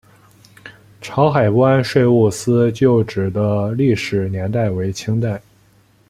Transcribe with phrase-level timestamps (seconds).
[0.99, 5.39] 潮海关税务司旧址的历史年代为清代。